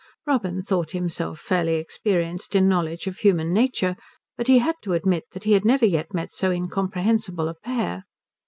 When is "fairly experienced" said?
1.39-2.55